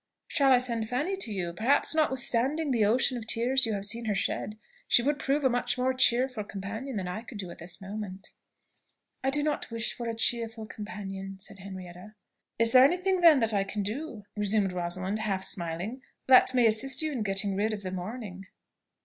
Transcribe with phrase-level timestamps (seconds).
[0.27, 1.53] "Shall I send Fanny to you?
[1.53, 5.47] Perhaps, notwithstanding the ocean of tears you have seen her shed, she would prove a
[5.49, 8.31] much more cheerful companion than I could do at this moment."
[9.23, 12.15] "I do not wish for a cheerful companion," said Henrietta.
[12.57, 16.65] "Is there any thing, then, that I can do," resumed Rosalind, half smiling, "that may
[16.65, 18.47] assist you in getting rid of the morning?"